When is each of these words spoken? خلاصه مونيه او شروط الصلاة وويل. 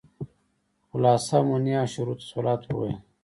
خلاصه 0.89 1.37
مونيه 1.47 1.79
او 1.83 1.87
شروط 1.93 2.19
الصلاة 2.23 2.63
وويل. 2.75 2.99